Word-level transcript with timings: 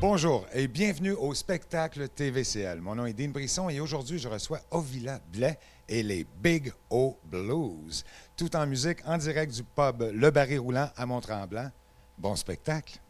Bonjour 0.00 0.46
et 0.54 0.68
bienvenue 0.68 1.10
au 1.10 1.34
spectacle 1.34 2.08
TVCL. 2.08 2.80
Mon 2.80 2.94
nom 2.94 3.04
est 3.04 3.14
Dean 3.14 3.30
Brisson 3.30 3.68
et 3.68 3.80
aujourd'hui, 3.80 4.20
je 4.20 4.28
reçois 4.28 4.60
Ovila 4.70 5.18
Blais 5.32 5.58
et 5.88 6.04
les 6.04 6.24
Big 6.40 6.72
O 6.88 7.18
Blues. 7.24 8.04
Tout 8.36 8.54
en 8.54 8.64
musique, 8.64 8.98
en 9.04 9.18
direct 9.18 9.52
du 9.52 9.64
pub 9.64 10.08
Le 10.12 10.30
Barry 10.30 10.56
Roulant 10.56 10.88
à 10.96 11.04
Mont-Tremblant. 11.04 11.72
Bon 12.16 12.36
spectacle. 12.36 13.00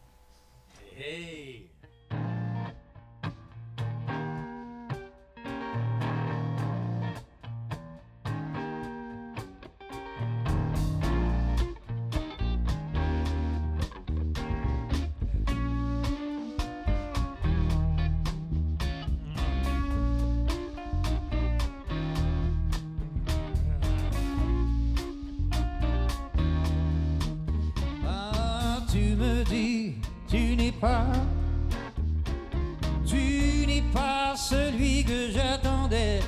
Pas 33.93 34.35
celui 34.35 35.03
que 35.03 35.31
j'attendais. 35.31 36.19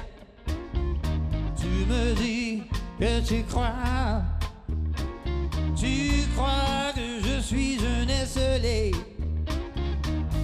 Tu 1.57 1.67
me 1.67 2.13
dis 2.15 2.63
que 2.99 3.19
tu 3.21 3.43
crois, 3.43 4.21
tu 5.75 6.27
crois 6.35 6.91
que 6.95 7.19
je 7.23 7.41
suis 7.41 7.77
un 7.85 8.07
esselé. 8.07 8.91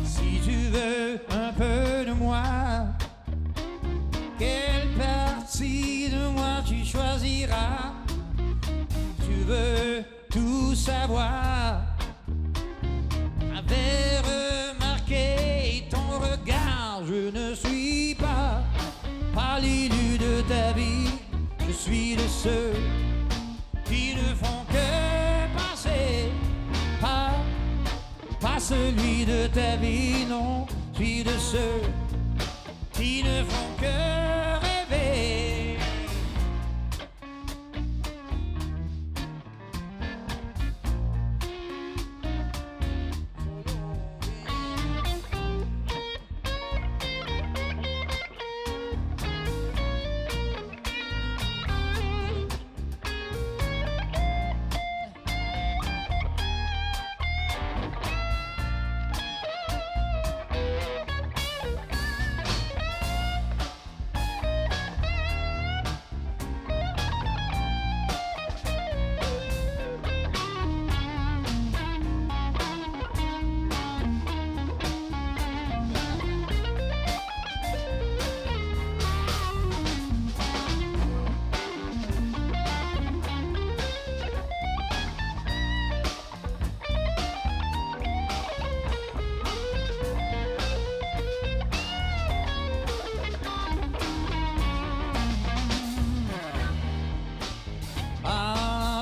Si 0.03 0.39
tu 0.44 0.58
veux 0.72 1.19
un 1.31 1.53
peu 1.53 2.06
de 2.06 2.14
moi, 2.14 2.44
quelle 4.39 4.89
partie 4.97 6.09
de 6.09 6.28
moi 6.30 6.61
tu 6.66 6.86
choisiras? 6.86 7.94
Tu 9.25 9.44
veux 9.45 10.03
tout 10.31 10.75
savoir? 10.75 11.66
De 29.28 29.47
ta 29.47 29.75
vie, 29.75 30.25
non. 30.30 30.66
Suis 30.94 31.23
de 31.23 31.38
ceux 31.38 31.81
qui 32.94 33.23
ne 33.23 33.44
font 33.44 33.72
que 33.80 34.27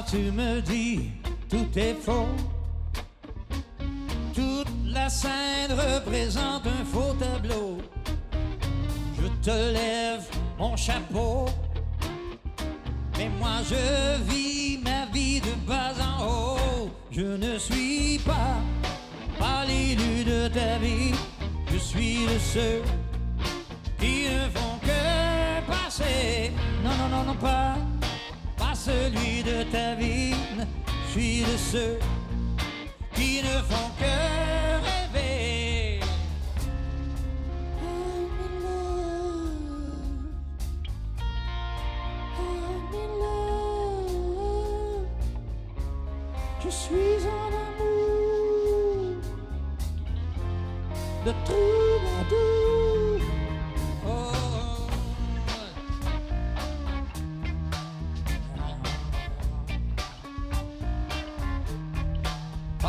tu 0.10 0.32
me 0.32 0.62
dis, 0.62 1.10
tout 1.50 1.68
est 1.76 1.96
faux. 1.96 2.28
Toute 4.34 4.68
la 4.86 5.10
scène 5.10 5.72
représente 5.72 6.68
un 6.68 6.86
faux 6.86 7.14
tableau. 7.14 7.78
Je 9.20 9.28
te 9.42 9.74
lève 9.74 10.26
mon 10.60 10.76
chapeau. 10.76 11.46
Mais 13.18 13.30
moi 13.40 13.62
je 13.70 14.22
vis 14.30 14.80
ma 14.84 15.06
vie 15.12 15.42
de 15.42 15.54
bas 15.68 15.94
en 16.02 16.26
haut. 16.26 16.90
Je 17.12 17.38
ne 17.38 17.58
suis 17.58 18.20
pas, 18.20 18.58
pas 19.40 19.66
l'élu 19.66 20.24
de 20.24 20.48
ta 20.50 20.78
vie. 20.78 21.14
Je 21.72 21.78
suis 21.78 22.26
de 22.26 22.38
ceux 22.40 22.82
qui 24.00 24.26
ne 24.30 24.50
font 24.54 24.78
que 24.82 25.72
passer. 25.72 26.52
Non, 26.84 26.92
non, 26.92 27.18
non, 27.18 27.24
non, 27.24 27.36
pas 27.36 27.76
celui 28.86 29.42
de 29.42 29.64
ta 29.72 29.96
vie. 29.96 30.36
Je 31.08 31.12
suis 31.12 31.42
de 31.42 31.58
ceux 31.58 31.98
qui 33.16 33.42
ne 33.42 33.58
font 33.70 33.90
que 34.00 34.45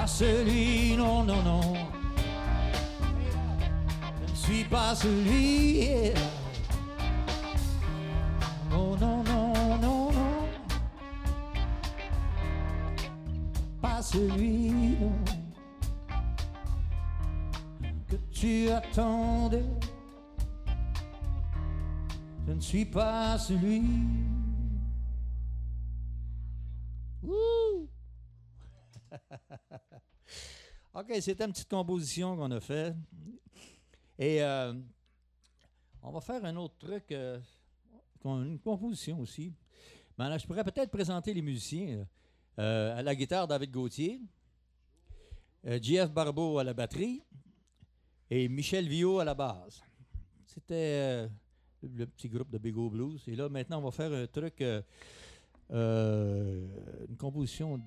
Pas 0.07 0.13
celui, 0.13 0.97
non, 0.97 1.25
non, 1.25 1.43
non. 1.43 1.75
Je 4.21 4.31
ne 4.31 4.37
suis 4.37 4.63
pas 4.63 4.95
celui. 4.95 6.13
Oh 8.73 8.97
non, 9.01 9.25
non, 9.25 9.53
non, 9.81 10.13
non. 10.13 10.49
Pas 13.83 14.01
celui, 14.01 14.71
non. 15.01 15.13
Que 18.09 18.17
tu 18.31 18.71
attendais. 18.71 19.65
Je 22.47 22.53
ne 22.53 22.61
suis 22.61 22.85
pas 22.85 23.37
celui. 23.39 23.83
OK, 31.09 31.15
c'était 31.21 31.45
une 31.45 31.53
petite 31.53 31.69
composition 31.69 32.37
qu'on 32.37 32.51
a 32.51 32.59
fait. 32.59 32.93
Et 34.19 34.43
euh, 34.43 34.75
on 36.03 36.11
va 36.11 36.21
faire 36.21 36.45
un 36.45 36.57
autre 36.57 36.75
truc, 36.79 37.13
euh, 37.13 37.39
une 38.25 38.59
composition 38.59 39.21
aussi. 39.21 39.53
Ben 40.19 40.29
là, 40.29 40.37
je 40.37 40.45
pourrais 40.49 40.65
peut-être 40.65 40.91
présenter 40.91 41.33
les 41.33 41.43
musiciens. 41.43 42.05
Euh, 42.59 42.99
à 42.99 43.03
la 43.03 43.15
guitare, 43.15 43.47
David 43.47 43.71
Gauthier. 43.71 44.21
JF 45.65 46.11
Barbeau 46.11 46.59
à 46.59 46.65
la 46.65 46.75
batterie. 46.75 47.23
Et 48.29 48.49
Michel 48.49 48.89
Viau 48.89 49.21
à 49.21 49.25
la 49.25 49.35
basse. 49.35 49.81
C'était 50.45 51.29
le 51.83 52.07
petit 52.07 52.29
groupe 52.29 52.51
de 52.51 52.59
Big 52.59 52.77
O 52.77 52.91
Blues. 52.91 53.23
Et 53.29 53.37
là, 53.37 53.49
maintenant, 53.49 53.79
on 53.79 53.83
va 53.83 53.93
faire 53.93 54.13
un 54.13 54.27
truc, 54.27 54.61
une 55.71 57.17
composition 57.17 57.81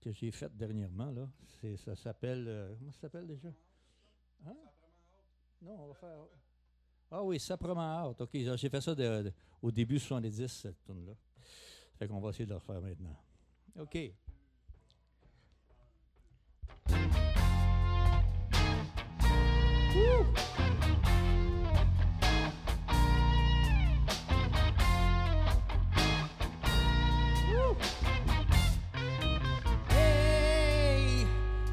que 0.00 0.10
j'ai 0.12 0.30
faite 0.30 0.56
dernièrement. 0.56 1.10
Là. 1.10 1.28
C'est- 1.60 1.76
ça 1.76 1.94
s'appelle. 1.96 2.44
euh, 2.48 2.74
comment 2.78 2.92
ça 2.92 3.00
s'appelle 3.02 3.26
déjà? 3.26 3.48
Hein? 4.46 4.54
Non, 5.62 5.84
on 5.84 5.88
va 5.88 5.94
faire. 5.94 6.18
Ah 7.10 7.22
oui, 7.22 7.38
Saprement 7.38 8.08
Out. 8.10 8.20
OK, 8.20 8.30
j'ai 8.32 8.68
fait 8.68 8.80
ça 8.80 8.94
au 9.62 9.70
début 9.70 9.98
70, 9.98 10.48
cette 10.48 10.82
tune 10.84 11.06
là 11.06 11.12
Fait 11.98 12.08
qu'on 12.08 12.20
va 12.20 12.30
essayer 12.30 12.44
de 12.44 12.50
le 12.50 12.56
refaire 12.56 12.80
maintenant. 12.80 13.16
OK. 13.78 14.12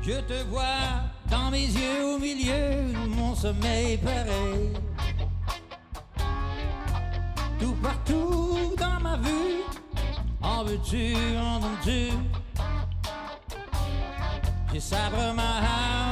Je 0.05 0.19
te 0.19 0.44
vois 0.50 1.01
dans 1.29 1.50
mes 1.50 1.65
yeux 1.65 2.05
au 2.05 2.19
milieu 2.19 2.94
de 2.94 3.07
mon 3.15 3.33
sommeil 3.35 3.97
pareil. 3.97 4.73
Tout 7.59 7.75
partout 7.81 8.75
dans 8.77 9.00
ma 9.00 9.17
vue, 9.17 9.63
en 10.41 10.63
veux-tu, 10.63 11.15
en 11.38 11.59
donnes-tu 11.59 12.11
sabre 14.79 15.33
ma 15.33 16.02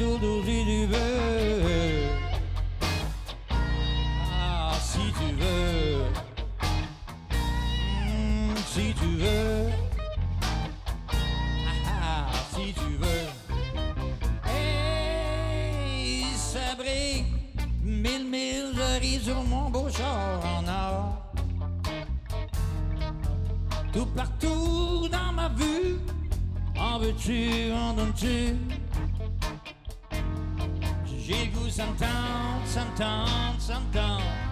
mes 0.00 0.18
doudous 0.18 0.42
si 0.44 0.64
tu 0.64 0.86
veux. 0.86 2.08
Ah, 4.32 4.72
si 4.80 4.98
tu 4.98 5.34
veux. 5.40 6.04
Hmm, 8.00 8.56
si 8.66 8.94
tu 8.94 9.06
veux. 9.16 9.70
Ah, 11.86 12.00
ah, 12.02 12.26
si 12.54 12.72
tu 12.72 12.96
veux. 12.98 13.26
Hey, 14.48 16.24
sabré, 16.34 17.24
mille 17.82 18.26
mille 18.26 18.72
j'arrive 18.76 19.22
sur 19.22 19.42
mon 19.42 19.70
beau 19.70 19.88
char 19.90 20.40
en 20.44 20.66
or. 20.68 21.32
Tout 23.92 24.06
partout 24.06 25.08
dans 25.10 25.32
ma 25.32 25.48
vue, 25.48 25.98
en 26.78 26.98
veux-tu, 26.98 27.72
en 27.72 27.94
donnes-tu? 27.94 28.69
some 31.80 31.96
town, 31.96 32.66
some 32.66 32.94
town, 32.94 33.58
some 33.58 33.90
town. 33.90 34.49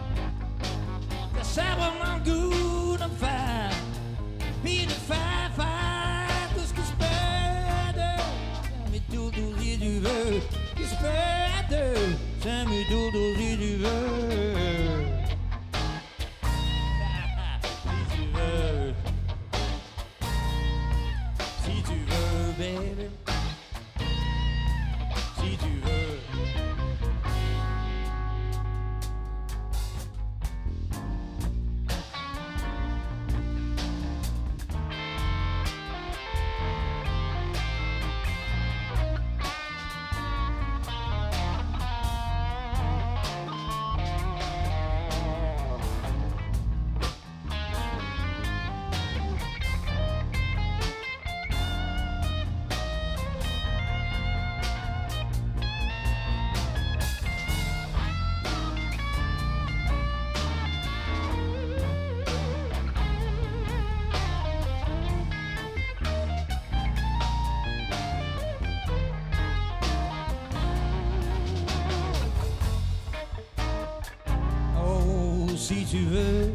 Tu 75.99 76.05
veux. 76.05 76.53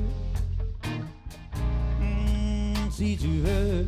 Hmm, 2.00 2.92
si 2.92 3.18
tu 3.18 3.28
veux. 3.28 3.88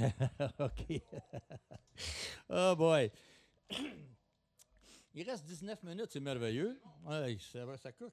OK. 0.58 1.02
oh 2.48 2.76
boy. 2.76 3.10
Il 5.14 5.28
reste 5.28 5.44
19 5.44 5.82
minutes, 5.82 6.08
c'est 6.10 6.20
merveilleux. 6.20 6.80
Ouais, 7.04 7.36
ça, 7.52 7.64
va, 7.64 7.76
ça 7.76 7.92
cook. 7.92 8.12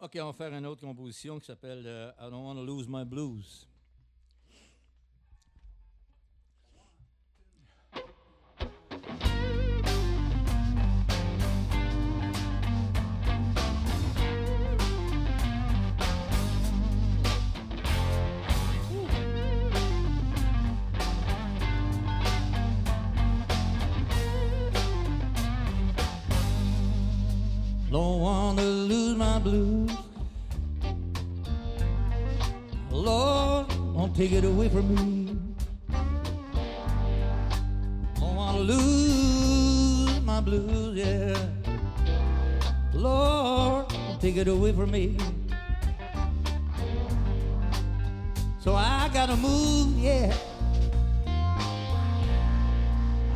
OK, 0.00 0.18
on 0.20 0.26
va 0.26 0.32
faire 0.32 0.52
une 0.52 0.66
autre 0.66 0.80
composition 0.80 1.38
qui 1.38 1.46
s'appelle 1.46 1.84
euh, 1.86 2.12
I 2.20 2.30
Don't 2.30 2.44
Want 2.44 2.54
to 2.54 2.64
Lose 2.64 2.86
My 2.88 3.04
Blues. 3.04 3.68
Blues. 29.38 29.90
Oh, 32.90 32.96
Lord, 32.96 33.66
won't 33.94 34.14
take 34.16 34.32
it 34.32 34.44
away 34.44 34.68
from 34.68 34.94
me. 34.94 35.36
Don't 38.14 38.36
want 38.36 38.56
to 38.56 38.62
lose 38.62 40.20
my 40.22 40.40
blues, 40.40 40.96
yeah. 40.96 41.36
Lord, 42.92 43.92
won't 43.92 44.20
take 44.20 44.36
it 44.36 44.48
away 44.48 44.72
from 44.72 44.90
me. 44.90 45.16
So 48.60 48.74
I 48.74 49.08
gotta 49.12 49.36
move, 49.36 49.98
yeah. 49.98 50.34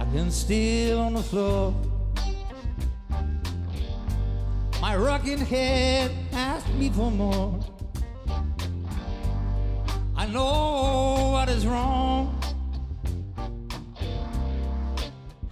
I 0.01 0.05
can 0.13 0.31
still 0.31 1.01
on 1.01 1.15
the 1.15 1.23
floor. 1.23 1.75
Rocking 5.23 5.47
head 5.47 6.11
asked 6.33 6.75
me 6.75 6.91
for 6.91 7.09
more. 7.09 7.61
I 10.17 10.27
know 10.27 11.31
what 11.31 11.49
is 11.49 11.65
wrong. 11.65 12.37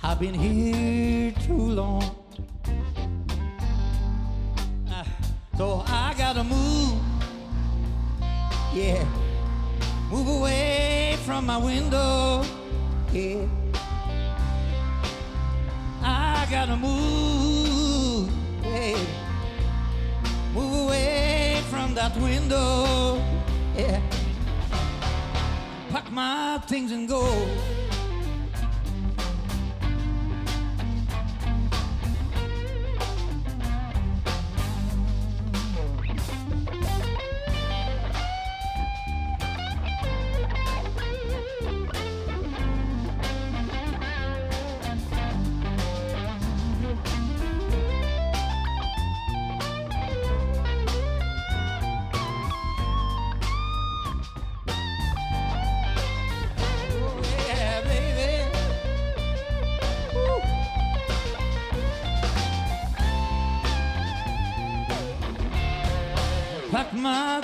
I've 0.03 0.19
been 0.19 0.35
here 0.35 1.31
too 1.47 1.71
long. 1.71 2.03
Ah, 4.89 5.07
So 5.57 5.85
I 5.87 6.15
gotta 6.19 6.43
move. 6.43 6.99
Yeah. 8.75 9.05
Move 10.11 10.27
away 10.27 11.17
from 11.25 11.47
my 11.47 11.59
window. 11.59 12.43
Yeah. 13.13 13.47
I 16.03 16.45
gotta 16.51 16.77
move. 16.77 17.80
From 21.91 21.97
that 21.97 22.17
window. 22.23 23.21
Yeah. 23.75 24.01
Pack 25.91 26.11
my 26.13 26.61
things 26.69 26.93
and 26.93 27.09
go. 27.09 27.80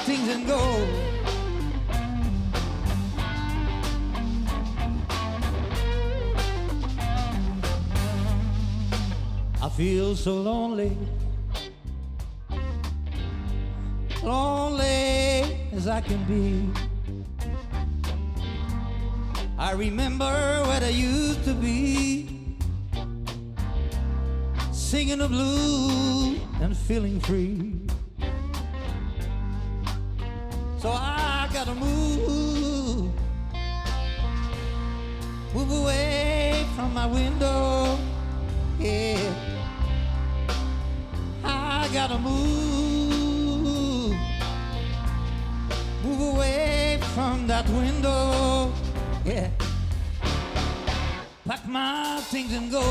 Things 0.07 0.29
and 0.29 0.47
go. 0.47 0.61
I 9.61 9.69
feel 9.71 10.15
so 10.15 10.37
lonely. 10.37 10.97
Lonely 14.23 15.67
as 15.73 15.89
I 15.89 16.01
can 16.03 16.23
be. 16.25 16.71
I 19.59 19.73
remember 19.73 20.63
what 20.67 20.85
I 20.85 20.91
used 20.91 21.43
to 21.47 21.55
be 21.55 22.29
singing 24.71 25.19
the 25.19 25.27
blues 25.27 26.39
and 26.61 26.77
feeling 26.77 27.19
free. 27.19 27.76
Window. 37.17 37.99
Yeah, 38.79 39.33
I 41.45 41.89
gotta 41.93 42.19
move, 42.19 44.15
move 46.05 46.21
away 46.35 47.01
from 47.15 47.47
that 47.47 47.67
window. 47.69 48.73
Yeah. 49.25 49.51
Pack 51.47 51.67
my 51.69 52.21
things 52.33 52.53
and 52.53 52.71
go. 52.73 52.83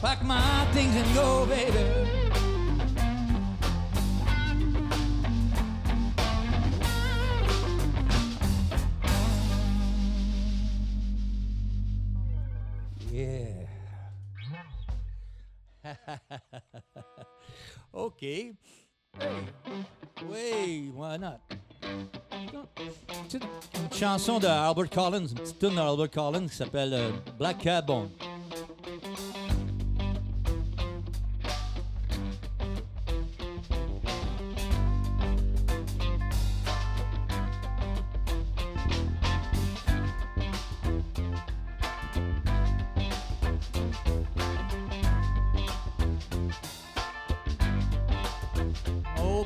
Pack 0.00 0.22
my 0.22 0.66
things 0.72 0.94
and 0.94 1.14
go, 1.14 1.46
baby. 1.46 2.25
OK. 18.16 18.22
Hey. 18.22 18.54
Oui, 20.26 20.90
why 20.94 21.18
not? 21.18 21.38
Une 23.34 23.92
chanson 23.92 24.38
de 24.38 24.46
Albert 24.46 24.88
Collins, 24.88 25.26
une 25.26 25.34
petite 25.34 25.58
tune 25.58 25.74
d'Albert 25.74 26.10
Collins 26.10 26.48
qui 26.48 26.56
s'appelle 26.56 26.94
euh, 26.94 27.10
Black 27.38 27.58
Cat 27.58 27.84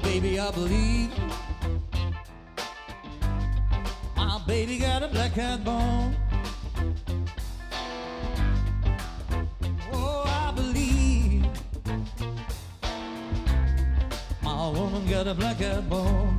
baby, 0.03 0.39
I 0.39 0.51
believe 0.51 1.11
my 4.17 4.41
baby 4.47 4.79
got 4.79 5.03
a 5.03 5.09
black 5.09 5.35
cat 5.35 5.65
bone. 5.65 6.17
Oh, 9.93 10.25
I 10.27 10.53
believe 10.55 11.45
my 14.43 14.69
woman 14.71 15.07
got 15.09 15.27
a 15.27 15.35
black 15.35 15.59
cat 15.59 15.89
bone. 15.89 16.37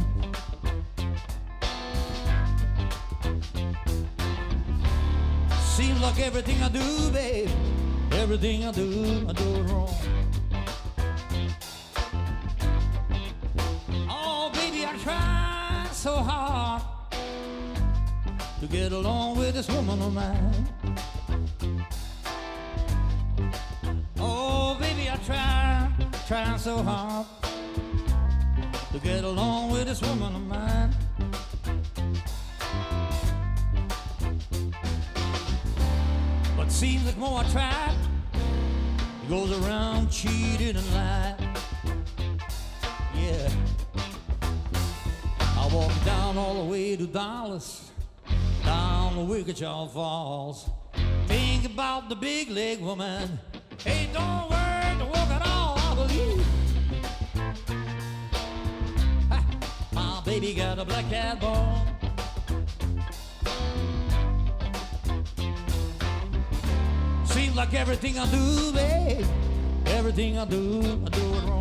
Seems 5.75 6.01
like 6.01 6.19
everything 6.19 6.61
I 6.61 6.69
do, 6.69 7.11
babe, 7.11 7.49
everything 8.11 8.65
I 8.65 8.71
do, 8.71 9.25
I 9.27 9.33
do 9.33 9.50
try, 26.31 26.45
try 26.45 26.57
so 26.57 26.81
hard 26.81 27.25
to 28.93 28.99
get 28.99 29.25
along 29.25 29.69
with 29.69 29.85
this 29.85 30.01
woman 30.01 30.33
of 30.33 30.47
mine. 30.47 30.95
But 36.55 36.71
seems 36.71 37.05
like 37.05 37.17
more 37.17 37.41
I 37.41 37.49
try, 37.49 37.95
he 39.21 39.27
goes 39.27 39.51
around 39.61 40.09
cheating 40.09 40.77
and 40.77 40.93
lying. 40.93 41.35
Yeah. 43.13 43.49
I 45.39 45.69
walk 45.73 45.91
down 46.05 46.37
all 46.37 46.63
the 46.63 46.71
way 46.71 46.95
to 46.95 47.07
Dallas, 47.07 47.91
down 48.63 49.17
the 49.17 49.23
Wichita 49.23 49.87
Falls. 49.87 50.69
Think 51.27 51.65
about 51.65 52.07
the 52.07 52.15
big 52.15 52.49
leg 52.49 52.79
woman. 52.79 53.37
Hey, 53.83 54.09
don't 54.13 54.50
baby 60.31 60.53
got 60.53 60.79
a 60.79 60.85
black 60.85 61.09
cat 61.09 61.41
bone. 61.41 61.85
Seems 67.25 67.53
like 67.53 67.73
everything 67.73 68.17
I 68.17 68.25
do, 68.31 68.71
babe, 68.71 69.25
everything 69.87 70.37
I 70.37 70.45
do, 70.45 70.79
I 71.05 71.09
do 71.09 71.33
it 71.33 71.43
wrong. 71.49 71.60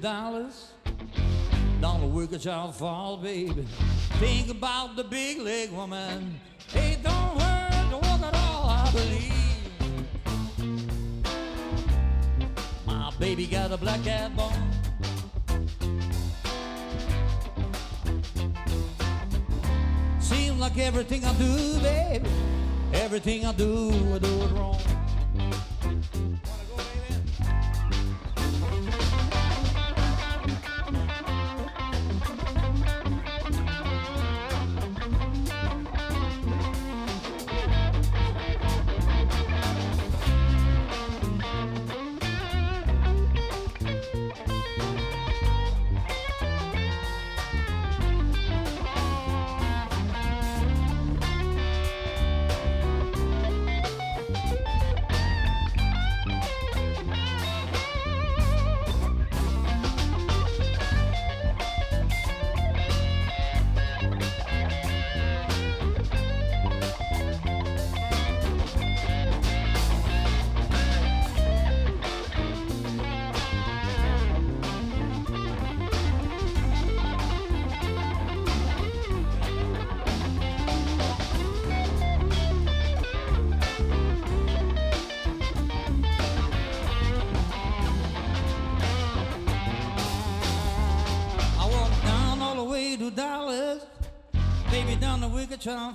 Dallas, 0.00 0.72
down 1.80 2.00
the 2.00 2.06
Wichita 2.06 2.72
Falls, 2.72 3.22
baby. 3.22 3.66
Think 4.18 4.48
about 4.50 4.96
the 4.96 5.04
big 5.04 5.38
leg 5.38 5.70
woman. 5.72 6.40
Hey, 6.68 6.96
don't 7.02 7.38
hurt 7.38 7.90
the 7.90 7.98
one 7.98 8.24
at 8.24 8.34
all, 8.34 8.66
I 8.66 8.90
believe. 8.92 9.34
My 12.86 13.12
baby 13.18 13.46
got 13.46 13.72
a 13.72 13.76
black 13.76 14.02
cat 14.02 14.34
bone. 14.34 14.52
Seems 20.18 20.58
like 20.58 20.78
everything 20.78 21.24
I 21.26 21.34
do, 21.34 21.78
baby, 21.80 22.28
everything 22.94 23.44
I 23.44 23.52
do, 23.52 23.90
I 24.14 24.18
do 24.18 24.42
it 24.42 24.52
wrong. 24.52 24.99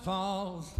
Falls. 0.05 0.71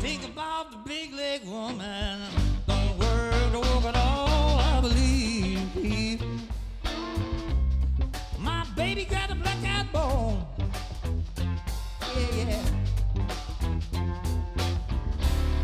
Think 0.00 0.22
about 0.26 0.70
the 0.70 0.76
big 0.84 1.14
leg 1.14 1.42
woman. 1.46 2.20
Don't 2.66 2.98
work 2.98 3.52
to 3.52 3.60
walk 3.60 3.84
at 3.86 3.96
all, 3.96 4.58
I 4.58 4.80
believe. 4.82 6.20
My 8.38 8.66
baby 8.76 9.06
got 9.06 9.30
a 9.30 9.34
black 9.36 9.56
eyed 9.64 9.90
bone. 9.90 10.44
Yeah, 12.14 12.36
yeah. 12.36 12.62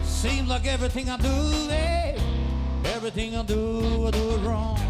Seems 0.03 0.49
like 0.49 0.67
everything 0.67 1.11
I 1.11 1.19
do, 1.19 1.69
eh? 1.71 2.19
Everything 2.87 3.37
I 3.37 3.43
do, 3.43 4.07
I 4.07 4.11
do 4.13 4.31
it 4.31 4.41
wrong. 4.47 4.81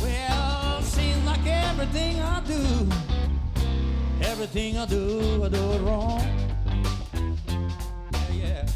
Well, 0.00 0.80
seems 0.82 1.24
like 1.26 1.44
everything 1.44 2.20
I 2.20 2.40
do, 2.46 2.88
everything 4.34 4.76
I 4.76 4.84
do, 4.84 5.44
I 5.44 5.48
do 5.48 5.72
it 5.74 5.80
wrong. 5.82 6.20
Yeah. 8.32 8.66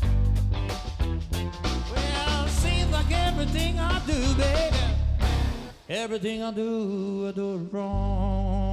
Well, 1.92 2.46
seems 2.46 2.92
like 2.92 3.10
everything 3.10 3.80
I 3.80 3.98
do, 4.06 4.34
baby, 4.34 4.76
everything 5.88 6.44
I 6.44 6.52
do, 6.52 7.26
I 7.28 7.32
do 7.32 7.54
it 7.56 7.72
wrong. 7.72 8.67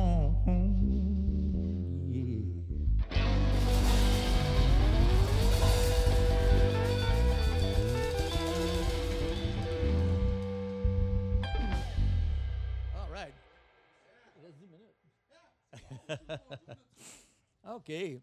OK. 17.87 18.19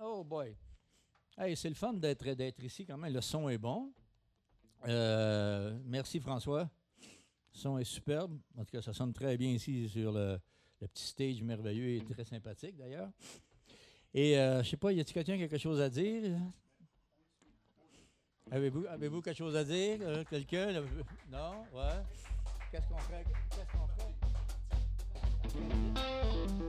Oh 0.00 0.24
boy. 0.24 0.56
Hey, 1.36 1.54
c'est 1.56 1.68
le 1.68 1.74
fun 1.74 1.92
d'être 1.92 2.24
d'être 2.32 2.62
ici 2.64 2.86
quand 2.86 2.96
même. 2.96 3.12
Le 3.12 3.20
son 3.20 3.50
est 3.50 3.58
bon. 3.58 3.92
Euh, 4.88 5.78
merci 5.84 6.20
François. 6.20 6.62
Le 6.62 7.58
son 7.58 7.76
est 7.76 7.84
superbe. 7.84 8.38
En 8.56 8.64
tout 8.64 8.72
cas, 8.72 8.80
ça 8.80 8.94
sonne 8.94 9.12
très 9.12 9.36
bien 9.36 9.50
ici 9.50 9.88
sur 9.90 10.10
le, 10.10 10.38
petit 10.80 11.04
stage 11.06 11.42
merveilleux 11.42 11.96
et 11.96 12.04
très 12.04 12.24
sympathique 12.24 12.76
d'ailleurs. 12.76 13.10
Et 14.14 14.38
euh, 14.38 14.62
je 14.62 14.70
sais 14.70 14.76
pas, 14.78 14.90
y 14.92 15.00
a-t-il 15.00 15.12
quelqu'un 15.12 15.36
quelque 15.36 15.58
chose 15.58 15.80
à 15.80 15.90
dire? 15.90 16.38
Avez-vous 18.50 18.86
avez 18.86 19.10
quelque 19.10 19.34
chose 19.34 19.54
à 19.54 19.64
dire? 19.64 19.98
euh, 20.00 20.24
quelqu'un? 20.24 20.72
Non? 21.30 21.66
Ouais. 21.74 22.02
Qu'est-ce 22.70 22.88
qu'on 22.88 22.98
fait? 22.98 23.24
Qu'est-ce 23.50 23.72
qu'on 23.76 23.86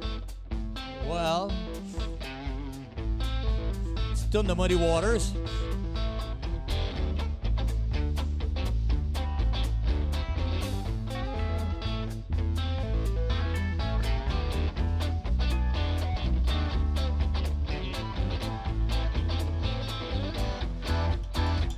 fait? 0.01 0.06
Well, 1.07 1.51
it's 4.11 4.23
done 4.23 4.45
the 4.45 4.55
Muddy 4.55 4.75
Waters. 4.75 5.33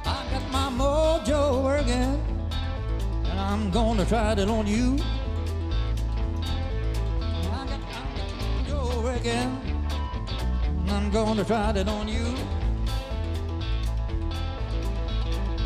I 0.06 0.26
got 0.32 0.52
my 0.52 0.70
mojo 0.72 1.64
working, 1.64 1.94
and 3.26 3.40
I'm 3.40 3.70
gonna 3.70 4.06
try 4.06 4.34
it 4.34 4.50
on 4.50 4.66
you. 4.66 4.98
And 9.26 10.90
I'm 10.90 11.10
gonna 11.12 11.44
try 11.44 11.72
it 11.72 11.88
on 11.88 12.08
you. 12.08 12.24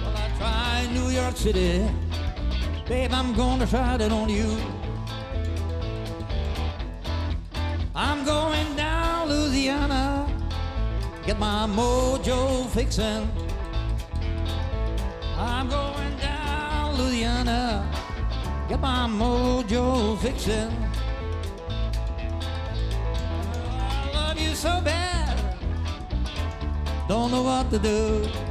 Well, 0.01 0.15
I 0.15 0.29
tried 0.37 0.89
New 0.93 1.09
York 1.09 1.35
City, 1.37 1.85
babe, 2.87 3.11
I'm 3.13 3.33
gonna 3.33 3.67
try 3.67 3.95
it 3.95 4.11
on 4.11 4.29
you. 4.29 4.57
I'm 7.95 8.25
going 8.25 8.75
down 8.75 9.29
Louisiana, 9.29 10.27
get 11.25 11.39
my 11.39 11.67
mojo 11.67 12.67
fixin'. 12.69 13.29
I'm 15.37 15.69
going 15.69 16.17
down 16.17 16.95
Louisiana, 16.97 17.87
get 18.67 18.79
my 18.79 19.07
mojo 19.07 20.17
fixin'. 20.19 20.92
So 24.63 24.79
bad, 24.79 25.37
don't 27.09 27.31
know 27.31 27.43
what 27.43 27.69
to 27.69 27.77
do. 27.77 28.42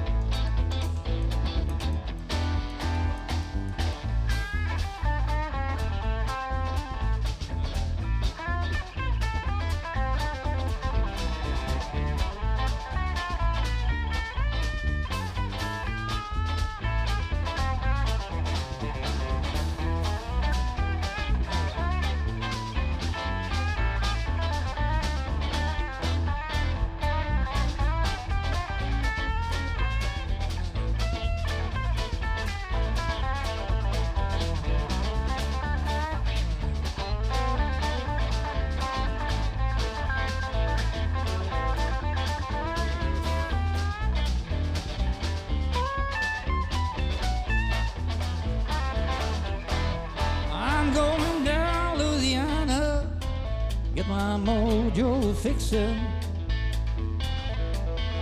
Mojo 54.92 55.34
fixin'. 55.34 55.98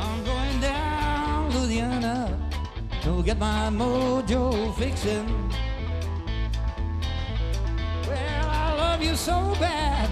I'm 0.00 0.24
going 0.24 0.60
down 0.60 1.50
Louisiana 1.52 2.38
to 3.02 3.22
get 3.22 3.38
my 3.38 3.70
mojo 3.70 4.74
fixin'. 4.76 5.26
Well, 8.06 8.48
I 8.48 8.74
love 8.76 9.02
you 9.02 9.16
so 9.16 9.54
bad, 9.58 10.08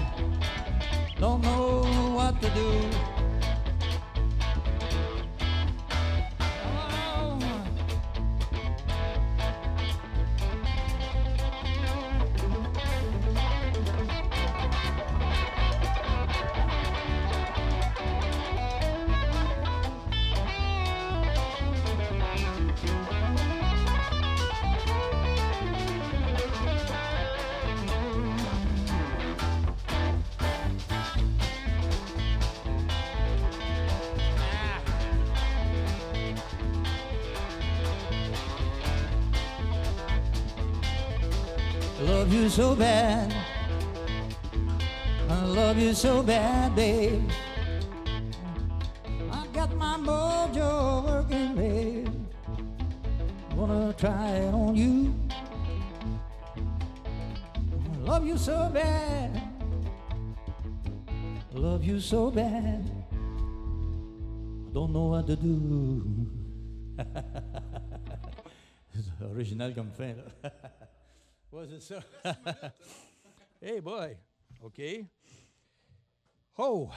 love 42.29 42.43
you 42.43 42.49
so 42.49 42.75
bad. 42.75 43.33
I 45.29 45.45
love 45.45 45.79
you 45.79 45.95
so 45.95 46.21
bad, 46.21 46.75
babe. 46.75 47.27
I 49.31 49.47
got 49.51 49.75
my 49.75 49.97
mojo 49.97 51.05
working, 51.05 51.55
babe. 51.55 52.07
Wanna 53.55 53.93
try 53.93 54.29
it 54.45 54.53
on 54.53 54.75
you. 54.75 55.15
I 57.93 57.97
love 57.97 58.27
you 58.27 58.37
so 58.37 58.69
bad. 58.71 59.41
Love 61.53 61.83
you 61.83 61.99
so 61.99 62.29
bad. 62.29 62.85
Don't 64.71 64.93
know 64.93 65.07
what 65.17 65.25
to 65.25 65.35
do. 65.35 66.29
Original 69.33 69.73
comme 69.73 69.91
fin, 69.97 70.15
là. 70.15 70.51
Ouais, 71.51 71.65
c'est 71.67 71.79
ça. 71.79 72.03
hey 73.61 73.81
boy. 73.81 74.15
OK. 74.61 74.81
Oh! 76.57 76.89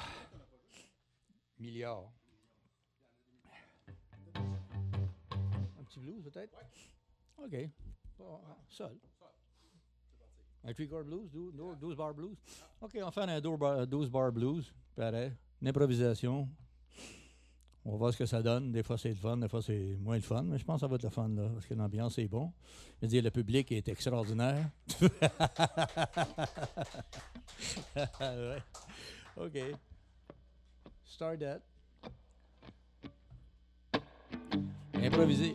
Milliard. 1.58 2.12
Un 4.34 5.84
petit 5.84 6.00
blues, 6.00 6.22
peut-être? 6.22 6.58
OK. 7.38 7.70
Bon, 8.18 8.40
seul. 8.68 8.98
Un 10.64 10.72
three-chord 10.74 11.04
blues, 11.04 11.30
12, 11.30 11.78
12 11.80 11.96
bar 11.96 12.14
blues. 12.14 12.36
OK, 12.80 12.98
on 13.02 13.10
fait 13.10 13.22
un 13.22 13.40
12 13.40 13.58
bar, 13.58 13.86
12 13.86 14.10
bar 14.10 14.32
blues. 14.32 14.72
Pareil. 14.94 15.32
Une 15.60 15.68
improvisation. 15.68 16.48
On 17.84 17.92
va 17.92 17.96
voir 17.96 18.12
ce 18.12 18.18
que 18.18 18.26
ça 18.26 18.42
donne. 18.42 18.70
Des 18.70 18.84
fois, 18.84 18.96
c'est 18.96 19.08
le 19.08 19.16
fun, 19.16 19.36
des 19.36 19.48
fois, 19.48 19.60
c'est 19.60 19.96
moins 20.00 20.14
le 20.14 20.22
fun. 20.22 20.42
Mais 20.44 20.58
je 20.58 20.64
pense 20.64 20.76
que 20.76 20.80
ça 20.82 20.86
va 20.86 20.94
être 20.94 21.02
le 21.02 21.10
fun, 21.10 21.28
là, 21.28 21.48
parce 21.52 21.66
que 21.66 21.74
l'ambiance 21.74 22.16
est 22.18 22.28
bon. 22.28 22.52
Je 23.00 23.06
veux 23.06 23.08
dire, 23.08 23.22
le 23.24 23.30
public 23.30 23.72
est 23.72 23.88
extraordinaire. 23.88 24.70
OK. 29.36 29.58
Start 31.04 31.40
that. 31.40 31.60
Improviser. 34.94 35.54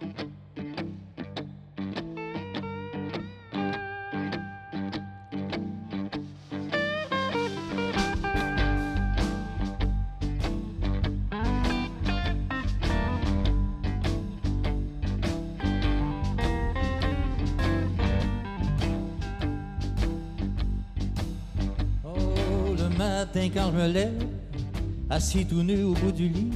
Quand 23.45 23.71
je 23.71 23.77
me 23.77 23.87
lève, 23.87 24.25
assis 25.09 25.45
tout 25.45 25.61
nu 25.61 25.83
au 25.83 25.93
bout 25.93 26.11
du 26.11 26.27
lit, 26.27 26.51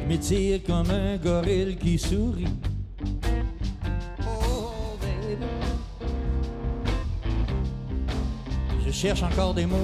je 0.00 0.08
m'étire 0.08 0.60
comme 0.66 0.90
un 0.90 1.16
gorille 1.16 1.76
qui 1.76 1.96
sourit. 1.98 2.48
Oh, 4.20 4.96
baby. 5.00 5.36
Je 8.84 8.90
cherche 8.90 9.22
encore 9.22 9.54
des 9.54 9.66
mots. 9.66 9.76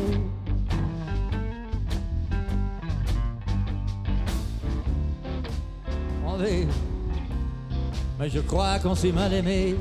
Oh, 6.26 6.36
baby. 6.36 6.66
Mais 8.18 8.28
je 8.28 8.40
crois 8.40 8.78
qu'on 8.80 8.96
s'est 8.96 9.12
mal 9.12 9.32
aimé. 9.32 9.76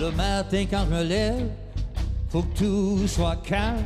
Le 0.00 0.10
matin 0.12 0.64
quand 0.70 0.86
je 0.88 0.94
me 0.94 1.02
lève, 1.02 1.50
faut 2.30 2.40
que 2.40 2.58
tout 2.58 3.06
soit 3.06 3.36
calme. 3.44 3.84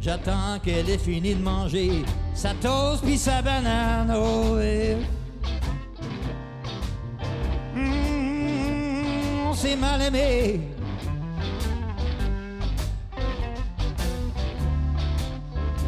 J'attends 0.00 0.58
qu'elle 0.64 0.88
ait 0.88 0.96
fini 0.96 1.34
de 1.34 1.42
manger 1.42 2.02
sa 2.32 2.54
toast 2.54 3.04
puis 3.04 3.18
sa 3.18 3.42
banane. 3.42 4.10
Oh, 4.16 4.58
et... 4.58 4.96
Mmh, 7.74 9.50
mal 9.78 10.00
aimé. 10.00 10.60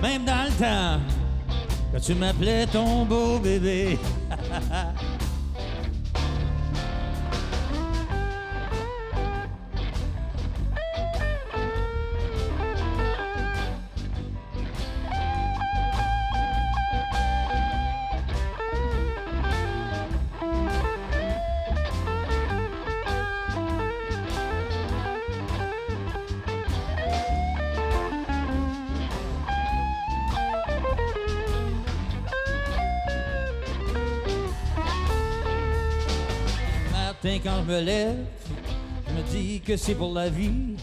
Même 0.03 0.25
dans 0.27 0.45
le 0.45 0.51
temps 0.51 1.01
que 1.95 1.99
tu 1.99 2.15
m'appelais 2.15 2.67
ton 2.67 3.07
beau 3.07 3.39
bébé. 3.39 3.99
Me 37.71 37.81
lève, 37.81 38.17
je 39.07 39.13
me 39.13 39.23
dis 39.31 39.61
que 39.61 39.77
c'est 39.77 39.95
pour 39.95 40.13
la 40.13 40.29
vie. 40.29 40.75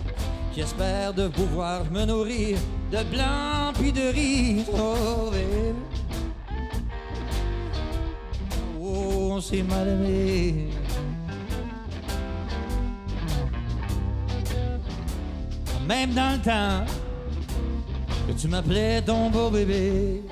J'espère 0.56 1.13
de 1.13 1.28
pouvoir 1.28 1.84
me 1.91 2.06
nourrir 2.06 2.58
de 2.91 3.04
blanc 3.13 3.73
puis 3.78 3.91
de 3.91 4.10
riz. 4.13 4.65
Oh, 4.71 5.30
baby. 5.30 5.76
Oh, 8.80 9.32
on 9.34 9.41
s'est 9.41 9.63
mal 9.63 9.88
aimé. 9.89 10.69
Même 15.86 16.13
dans 16.13 16.32
le 16.32 16.39
temps 16.39 16.86
que 18.28 18.34
tu 18.34 18.47
m'appelais 18.47 19.02
ton 19.02 19.30
beau 19.30 19.50
bébé. 19.50 20.23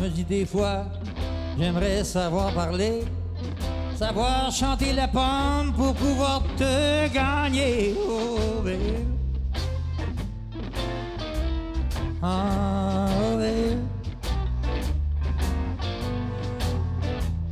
Me 0.00 0.08
dit 0.08 0.24
des 0.24 0.46
fois, 0.46 0.84
j'aimerais 1.58 2.04
savoir 2.04 2.52
parler, 2.52 3.04
savoir 3.96 4.50
chanter 4.50 4.92
la 4.92 5.08
pomme 5.08 5.72
pour 5.76 5.94
pouvoir 5.94 6.42
te 6.56 7.08
gagner. 7.12 7.94
Oh. 8.08 8.38
Ah, 12.22 13.06
oh. 13.20 13.38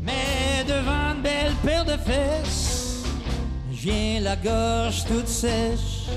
Mais 0.00 0.64
devant 0.66 1.14
une 1.14 1.22
belle 1.22 1.54
paire 1.62 1.84
de 1.84 1.96
fesses, 1.98 3.04
j'ai 3.70 4.18
la 4.20 4.36
gorge 4.36 5.04
toute 5.04 5.28
sèche. 5.28 6.08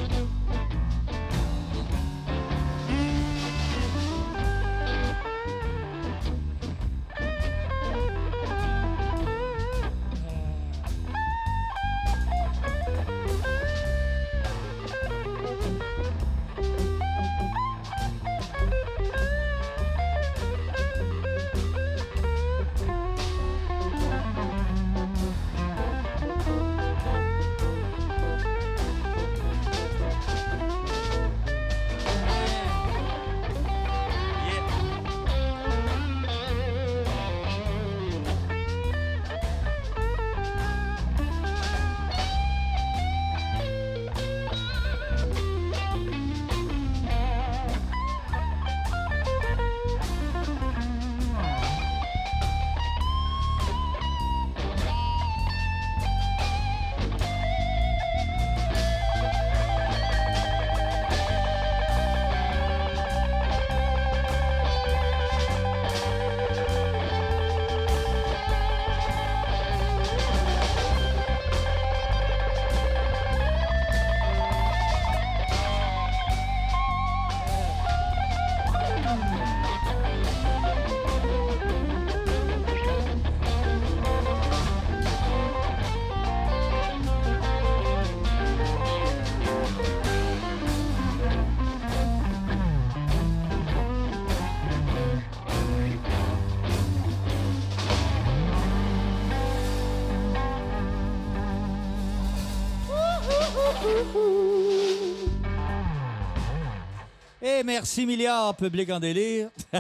Merci 107.76 108.06
milliards, 108.06 108.56
public 108.56 108.90
en 108.90 109.02
délire. 109.02 109.50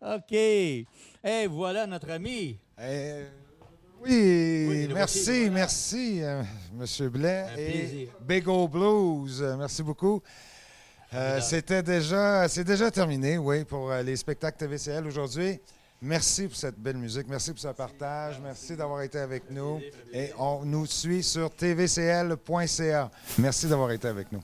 OK. 0.00 0.32
Et 0.32 1.46
voilà 1.46 1.86
notre 1.86 2.10
ami. 2.10 2.58
Euh, 2.80 3.28
oui, 4.02 4.88
merci, 4.94 5.50
merci, 5.50 6.20
euh, 6.22 6.42
Monsieur 6.72 7.10
Blais. 7.10 7.46
Un 7.52 7.56
et 7.58 7.70
plaisir. 7.70 8.08
Big 8.26 8.48
O 8.48 8.66
Blues, 8.66 9.44
merci 9.58 9.82
beaucoup. 9.82 10.22
Euh. 11.12 11.40
C'était 11.42 11.82
déjà, 11.82 12.48
c'est 12.48 12.64
déjà 12.64 12.90
terminé, 12.90 13.36
oui, 13.36 13.64
pour 13.64 13.92
euh, 13.92 14.02
les 14.02 14.16
spectacles 14.16 14.56
TVCL 14.56 15.06
aujourd'hui. 15.06 15.60
Merci 16.00 16.48
pour 16.48 16.56
cette 16.56 16.78
belle 16.78 16.96
musique, 16.96 17.28
merci 17.28 17.50
pour 17.50 17.60
ce 17.60 17.68
partage, 17.68 18.40
merci 18.42 18.74
d'avoir 18.74 19.02
été 19.02 19.18
avec 19.18 19.50
nous. 19.50 19.80
Et 20.14 20.30
on 20.38 20.64
nous 20.64 20.86
suit 20.86 21.22
sur 21.22 21.50
tvcl.ca. 21.50 23.10
Merci 23.38 23.66
d'avoir 23.66 23.90
été 23.90 24.08
avec 24.08 24.32
nous. 24.32 24.40